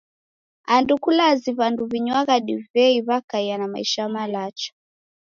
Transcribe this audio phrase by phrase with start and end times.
[0.75, 4.69] Andu kulazi w'andu w'inywagha divei w'akaia na maisha malacha.